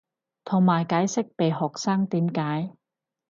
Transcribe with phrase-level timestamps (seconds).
[0.45, 2.73] 同埋解釋被學生點解